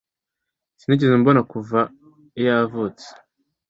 Sinigeze 0.79 1.13
mbona 1.21 1.41
kuva 1.51 1.79
yavutse 2.45 3.07